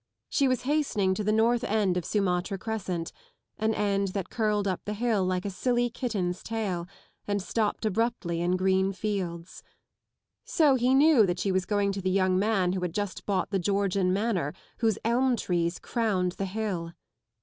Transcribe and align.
She 0.29 0.47
was 0.47 0.63
hastening 0.63 1.13
to 1.13 1.23
the 1.23 1.31
north 1.31 1.63
end 1.63 1.95
of 1.95 2.05
Sumatra 2.05 2.57
Crescent, 2.57 3.11
an 3.59 3.75
end 3.75 4.07
that 4.13 4.31
curled 4.31 4.67
up 4.67 4.81
the 4.83 4.95
hill 4.95 5.23
like 5.23 5.45
a 5.45 5.51
silly 5.51 5.91
kitten's 5.91 6.41
tail 6.41 6.87
and 7.27 7.39
stopped 7.39 7.85
abruptly 7.85 8.41
in 8.41 8.57
green 8.57 8.93
Belds. 8.93 9.61
So 10.43 10.73
he 10.73 10.95
knew 10.95 11.27
that 11.27 11.37
she 11.37 11.51
was 11.51 11.65
going 11.67 11.91
to 11.91 12.01
the 12.01 12.09
young 12.09 12.39
man 12.39 12.73
who 12.73 12.79
had 12.81 12.95
just 12.95 13.27
bought 13.27 13.51
the 13.51 13.59
Georgian 13.59 14.11
Manor, 14.11 14.53
whose 14.77 14.97
elm 15.05 15.35
trees 15.35 15.77
crowned 15.77 16.31
the 16.31 16.45
hill. 16.45 16.93